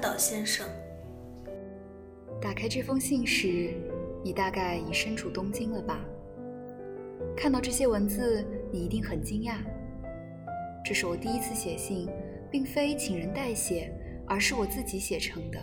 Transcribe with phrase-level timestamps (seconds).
[0.00, 0.66] 岛先生。
[2.40, 3.74] 打开这封信时，
[4.22, 6.04] 你大概已身处东京了吧？
[7.36, 9.56] 看到这些文字，你一定很惊讶。
[10.84, 12.08] 这是我第一次写信，
[12.50, 13.92] 并非请人代写，
[14.26, 15.58] 而是我自己写成的。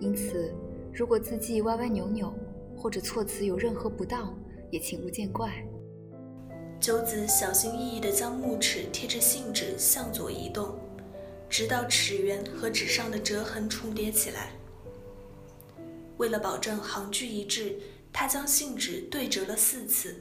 [0.00, 0.52] 因此，
[0.92, 2.34] 如果字迹歪歪扭扭，
[2.76, 4.36] 或者措辞有任何不当，
[4.70, 5.52] 也请勿见怪。
[6.80, 10.74] 九子小心翼翼地将木尺贴着信纸向左移动，
[11.50, 14.52] 直到尺缘和纸上的折痕重叠起来。
[16.16, 17.76] 为了保证行距一致，
[18.12, 20.14] 他将信纸对折了四次，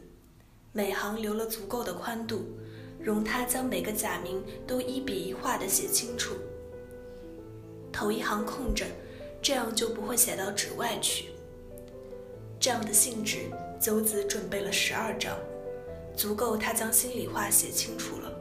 [0.74, 2.58] 每行留了足够的宽度，
[3.00, 6.34] 容他将每个假名都一笔一画地写清楚。
[7.92, 8.86] 头一行空着，
[9.42, 11.26] 这样就不会写到纸外去。
[12.60, 15.38] 这样的信纸，九子准备了十二张。
[16.16, 18.39] 足够他将心里话写清楚了。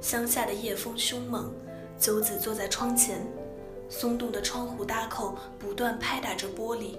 [0.00, 1.52] 乡下的夜风凶猛，
[1.98, 3.26] 九子坐在窗前，
[3.88, 6.96] 松动的窗户搭扣不断拍打着玻璃，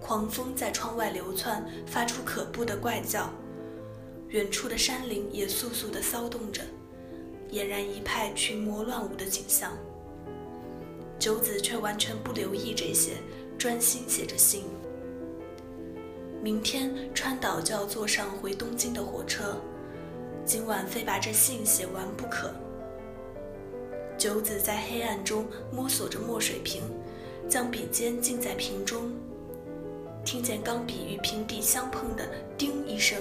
[0.00, 3.28] 狂风在窗外流窜，发出可怖的怪叫。
[4.28, 6.62] 远处的山林也簌簌地骚动着，
[7.50, 9.72] 俨然一派群魔乱舞的景象。
[11.18, 13.12] 九子却完全不留意这些，
[13.58, 14.64] 专心写着信。
[16.42, 19.60] 明天川岛就要坐上回东京的火车，
[20.46, 22.54] 今晚非把这信写完不可。
[24.16, 26.82] 九子在黑暗中摸索着墨水瓶，
[27.48, 29.12] 将笔尖浸在瓶中，
[30.24, 33.20] 听见钢笔与瓶底相碰的“叮”一声，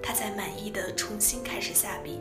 [0.00, 2.20] 他才满意的重新开始下笔。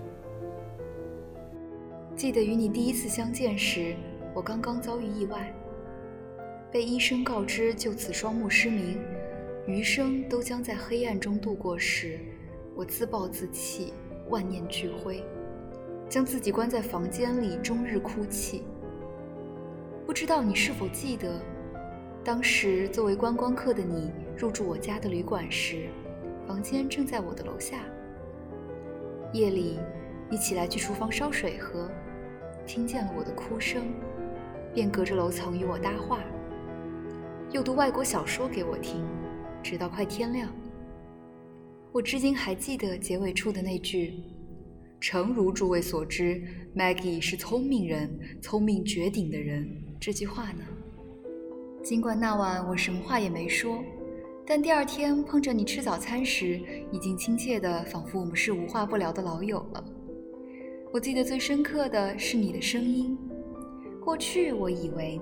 [2.15, 3.95] 记得与你第一次相见时，
[4.33, 5.53] 我刚刚遭遇意外，
[6.71, 8.99] 被医生告知就此双目失明。
[9.67, 12.19] 余生都将在黑暗中度过时，
[12.75, 13.93] 我自暴自弃，
[14.31, 15.21] 万念俱灰，
[16.09, 18.63] 将自己关在房间里，终日哭泣。
[20.05, 21.39] 不知道你是否记得，
[22.23, 25.89] 当时作为观光客的你入住我家的旅馆时，
[26.47, 27.83] 房间正在我的楼下。
[29.33, 29.77] 夜里，
[30.29, 31.91] 你起来去厨房烧水喝，
[32.65, 33.83] 听见了我的哭声，
[34.73, 36.19] 便隔着楼层与我搭话，
[37.51, 39.05] 又读外国小说给我听。
[39.61, 40.49] 直到快天亮，
[41.93, 44.13] 我至今还记得结尾处的那句
[45.01, 46.41] ：“诚如诸位所知
[46.73, 49.69] ，Maggie 是聪明人，聪明绝顶的人。”
[49.99, 50.63] 这句话呢？
[51.83, 53.83] 尽管那晚我什么话也没说，
[54.47, 56.61] 但第二天碰着你吃早餐时，
[56.93, 59.83] 已经亲切的仿佛我们是无话不聊的老友了。
[60.93, 63.17] 我记得最深刻的是你的声音。
[64.01, 65.19] 过去我以为。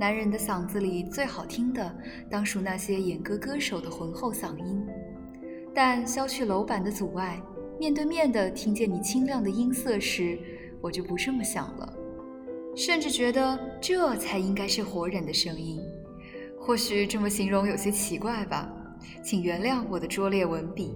[0.00, 1.94] 男人的嗓子里最好听的，
[2.28, 4.84] 当属那些演歌歌手的浑厚嗓音。
[5.74, 7.42] 但消去楼板的阻碍，
[7.78, 10.38] 面对面的听见你清亮的音色时，
[10.80, 11.92] 我就不这么想了，
[12.76, 15.80] 甚至觉得这才应该是活人的声音。
[16.58, 18.70] 或许这么形容有些奇怪吧，
[19.22, 20.94] 请原谅我的拙劣文笔。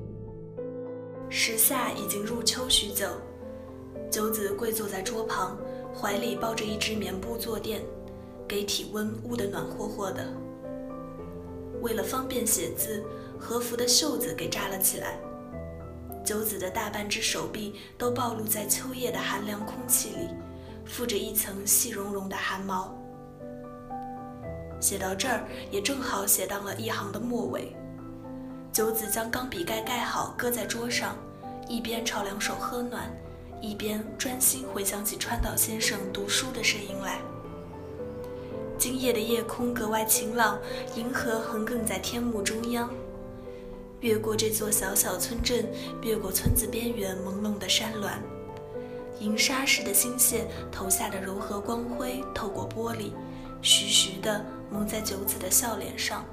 [1.28, 3.06] 时下已经入秋许久，
[4.10, 5.58] 九子跪坐在桌旁，
[5.92, 7.80] 怀里抱着一只棉布坐垫。
[8.48, 10.32] 给体温捂得暖和和的。
[11.82, 13.04] 为了方便写字，
[13.38, 15.18] 和服的袖子给扎了起来。
[16.24, 20.28] 九子的大半只手臂都暴露在秋夜的寒凉空气里，
[20.84, 22.92] 附着一层细绒绒的汗毛。
[24.80, 27.74] 写到这儿，也正好写到了一行的末尾。
[28.72, 31.16] 九子将钢笔盖盖好，搁在桌上，
[31.68, 33.10] 一边朝两手喝暖，
[33.62, 37.20] 一边专心回想起川岛先生读书的声音来。
[38.76, 40.58] 今夜的夜空格外晴朗，
[40.94, 42.90] 银河横亘在天幕中央。
[44.06, 45.68] 越过这座小小村镇，
[46.00, 48.22] 越过村子边缘朦胧的山峦，
[49.18, 53.10] 银沙似的星线投下的柔和光辉，透过玻璃，
[53.62, 56.24] 徐徐地蒙在九子的笑脸上。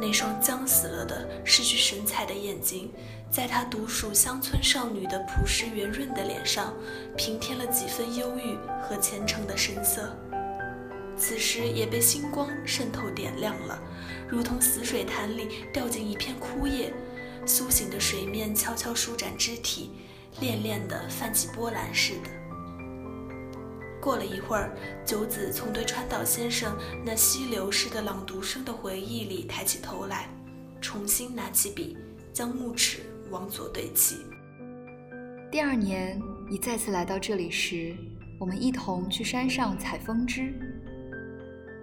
[0.00, 2.92] 那双僵死了的、失去神采的眼睛，
[3.30, 6.74] 在她独属乡村少女的朴实圆润的脸上，
[7.16, 10.12] 平添了几分忧郁和虔诚的神色。
[11.16, 13.82] 此时也被星光渗透点亮了，
[14.28, 16.92] 如同死水潭里掉进一片枯叶，
[17.46, 19.90] 苏醒的水面悄悄舒展肢体，
[20.40, 22.30] 恋恋地泛起波澜似的。
[24.00, 30.28] 过了一会儿，九子从对川岛先生那溪流似的朗读声的回忆里抬起头来，
[30.80, 31.96] 重新拿起笔，
[32.32, 34.18] 将木尺往左对齐。
[35.50, 37.96] 第二年，你再次来到这里时，
[38.38, 40.54] 我们一同去山上采风枝。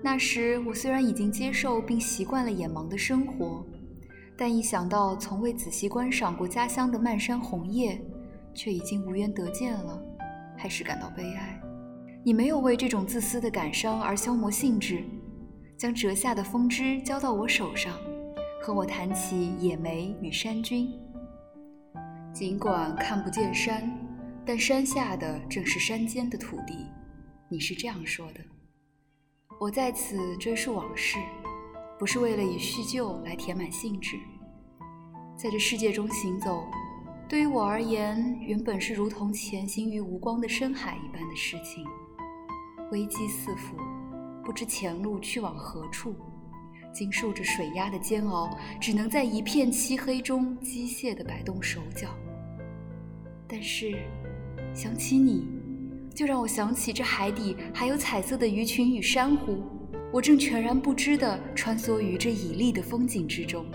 [0.04, 3.66] 那时我虽然已经接受并习惯了眼盲的生活，
[4.38, 8.04] 但一想到从未仔细观赏过家乡的漫山红叶，
[8.54, 9.98] 却已经无缘得见了，
[10.58, 11.58] 还是感到悲哀？
[12.22, 15.06] 你没有为这种自私的感伤而消磨兴致，
[15.78, 17.98] 将折下的风枝交到我手上，
[18.62, 20.92] 和我谈起野梅与山君。
[22.34, 23.90] 尽管看不见山，
[24.46, 26.88] 但山下的正是山间的土地。
[27.48, 28.53] 你是这样说的。
[29.64, 31.18] 我在此追溯往事，
[31.98, 34.20] 不是为了以叙旧来填满兴致。
[35.38, 36.66] 在这世界中行走，
[37.30, 41.86] 对于我而言，原本是如同潜行于无光的深海一般的事情。
[42.92, 43.78] 危机四伏，
[44.44, 46.14] 不知前路去往何处，
[46.94, 48.50] 经受着水压的煎熬，
[48.82, 52.10] 只能在一片漆黑中机械地摆动手脚。
[53.48, 53.98] 但是，
[54.74, 55.48] 想起你，
[56.14, 59.64] 就让我想起这海底还有彩色的鱼群与珊瑚。
[60.12, 63.66] 我正全然不知地穿梭于这绮丽的风景之中。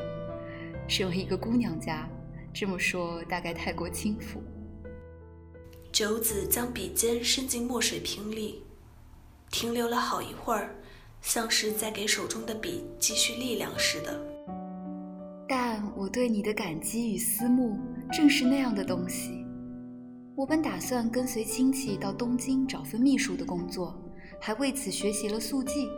[0.86, 2.08] 身为一个姑娘家，
[2.52, 4.40] 这么说大概太过轻浮。
[5.90, 8.62] 九子将笔尖伸进墨水瓶里，
[9.50, 10.76] 停留了好一会儿，
[11.20, 14.20] 像是在给手中的笔积蓄力量似的。
[15.48, 17.76] 但我对你的感激与思慕，
[18.12, 19.44] 正是那样的东西。
[20.38, 23.92] 我本打算跟随亲戚到东京找份秘书的工作，
[24.40, 25.88] 还为此学习了速记。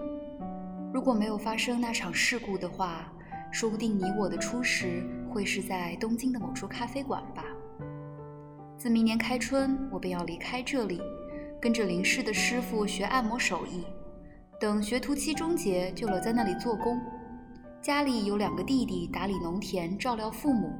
[0.94, 3.12] 如果没有发生那场事故的话，
[3.52, 7.44] 说不定你我的初识会是在东京的某处咖啡馆吧。
[8.78, 11.02] 自明年开春，我便要离开这里，
[11.60, 13.84] 跟着林氏的师傅学按摩手艺。
[14.58, 16.98] 等学徒期终结，就留在那里做工。
[17.82, 20.72] 家里有两个弟弟打理农田，照料父母。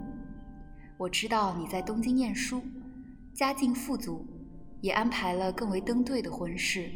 [0.97, 2.63] 我知道你在东京念书。
[3.35, 4.27] 家境富足，
[4.81, 6.91] 也安排了更为登对的婚事，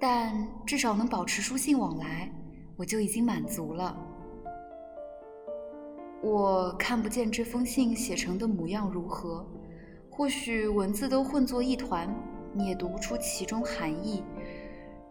[0.00, 2.32] 但至少能保持书信往来，
[2.76, 3.96] 我就已经满足了。
[6.22, 9.46] 我看不见这封信写成的模样如何，
[10.10, 12.08] 或许文字都混作一团，
[12.54, 14.22] 你也读不出其中含义。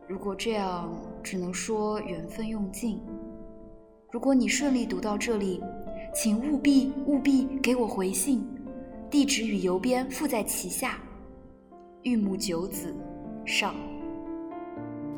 [0.08, 0.92] 如果这样，
[1.22, 3.00] 只能说缘分用尽。
[4.12, 5.62] 如果你顺利读到这里，
[6.16, 8.44] 请务必务必给我回信。
[9.14, 10.98] 地址与邮编附在其下。
[12.02, 12.92] 玉木九子，
[13.46, 13.76] 上。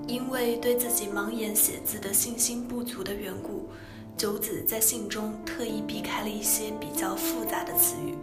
[0.06, 3.70] 因为对自己盲眼写字的信心不足的缘故，
[4.18, 8.18] 九子在信中特意避开了一些比较复杂的词语，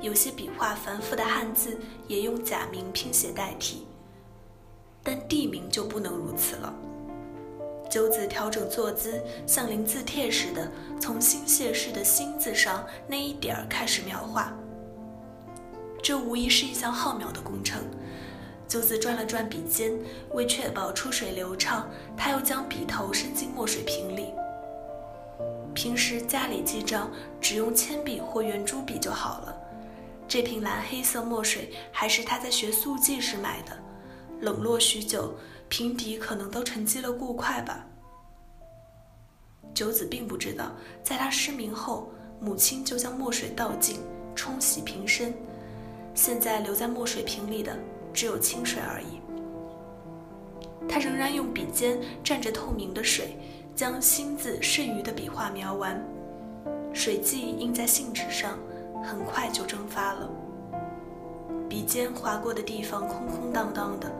[0.00, 1.76] 有些笔画繁复的汉字
[2.06, 3.88] 也用假名拼写代替。
[5.02, 6.72] 但地名就不能如此了。
[7.90, 10.70] 九子调整坐姿，像临字帖似的，
[11.00, 14.56] 从新谢氏的“新”字上那一点儿开始描画。
[16.08, 17.82] 这无疑是一项浩渺的工程。
[18.66, 19.92] 九子转了转笔尖，
[20.32, 24.32] 为确保出水流畅，他又将笔头伸进墨水瓶里。
[25.74, 27.10] 平时家里记账
[27.42, 29.54] 只用铅笔或圆珠笔就好了。
[30.26, 33.78] 这瓶蓝黑色墨水还是他在学速记时买的，
[34.40, 35.34] 冷落许久，
[35.68, 37.84] 瓶底可能都沉积了固块吧。
[39.74, 40.72] 九子并不知道，
[41.02, 42.10] 在他失明后，
[42.40, 44.00] 母亲就将墨水倒进，
[44.34, 45.34] 冲洗瓶身。
[46.20, 47.72] 现在留在墨水瓶里的
[48.12, 49.20] 只有清水而已。
[50.88, 53.36] 他仍然用笔尖蘸着透明的水，
[53.72, 56.04] 将“心”字剩余的笔画描完。
[56.92, 58.58] 水迹印在信纸上，
[59.00, 60.28] 很快就蒸发了。
[61.68, 64.10] 笔尖划过的地方空空荡荡的，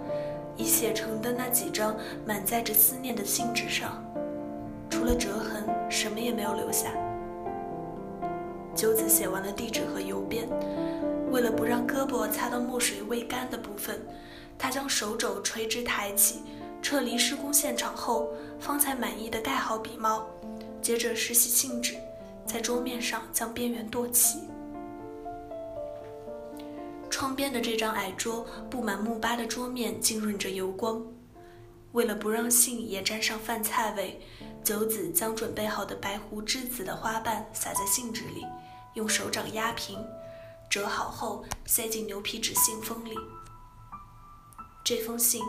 [0.56, 4.00] 已写成的那几张满载着思念的信纸上，
[4.88, 6.92] 除了折痕，什么也没有留下。
[8.72, 10.48] 九子写完了地址和邮编。
[11.30, 14.00] 为了不让胳膊擦到墨水未干的部分，
[14.58, 16.42] 他将手肘垂直抬起。
[16.80, 18.28] 撤离施工现场后，
[18.60, 20.24] 方才满意的盖好笔帽，
[20.80, 21.94] 接着拾起信纸，
[22.46, 24.38] 在桌面上将边缘剁起。
[27.10, 31.02] 窗边的这张矮桌，布满木疤的桌面浸润着油光。
[31.92, 34.20] 为了不让信也沾上饭菜味，
[34.62, 38.46] 九子将准备好的白胡栀子的花瓣撒在信纸里，
[38.94, 39.98] 用手掌压平。
[40.70, 43.14] 折好后，塞进牛皮纸信封里。
[44.84, 45.42] 这封信，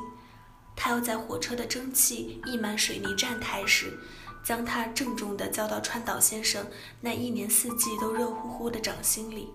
[0.76, 4.00] 他要在火车的蒸汽溢满水泥站台时，
[4.44, 6.66] 将它郑重地交到川岛先生
[7.02, 9.50] 那一年四季都热乎乎的掌心里，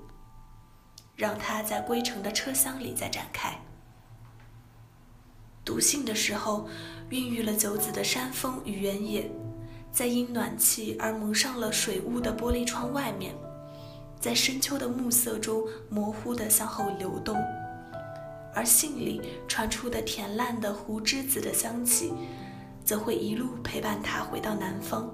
[1.16, 3.58] 让他在归程的车厢里再展开。
[5.64, 6.68] 读信的时候，
[7.08, 9.30] 孕育了九子的山峰与原野，
[9.90, 13.34] 在因暖气而蒙上了水雾的玻璃窗外面。
[14.24, 17.36] 在深秋的暮色中，模糊地向后流动，
[18.54, 22.10] 而信里传出的甜烂的胡栀子的香气，
[22.82, 25.10] 则会一路陪伴他回到南方。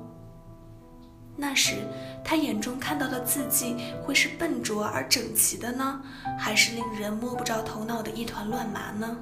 [1.35, 1.79] 那时
[2.25, 6.01] 他眼中看到的字迹会是笨拙而整齐的呢，
[6.39, 9.17] 还是令人摸不着头脑的一团乱麻呢？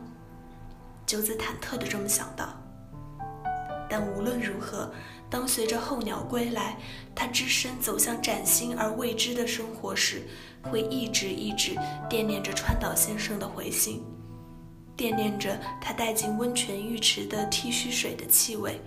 [1.07, 2.51] 九子忐忑地这么想到。
[3.89, 4.93] 但无论如何，
[5.31, 6.77] 当随着候鸟归来，
[7.15, 10.23] 他只身走向崭新而未知的生活时，
[10.63, 11.77] 会一直一直
[12.09, 14.03] 惦念着川岛先生的回信，
[14.97, 18.81] 惦念着他带进温泉浴池的剃须水的气味，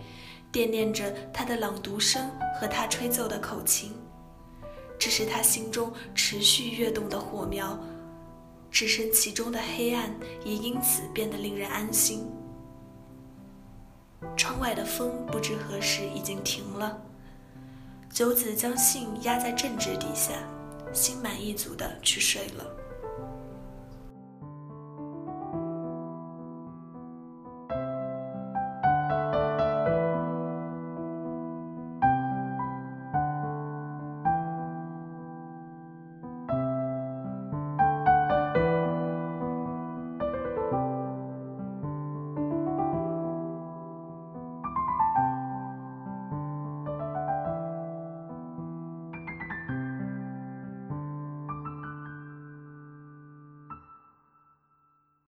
[0.52, 2.30] 惦念着他的朗读声
[2.60, 3.94] 和他吹奏的口琴。
[4.98, 7.80] 这是他心中持续跃动的火苗，
[8.72, 10.12] 置身其中的黑暗
[10.44, 12.28] 也因此变得令人安心。
[14.38, 17.02] 窗外的风不知何时已经停了。
[18.10, 20.34] 九子将信压在正纸底下，
[20.94, 22.66] 心满意足的去睡了。